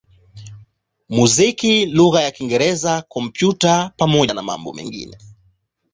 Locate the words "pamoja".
3.97-4.33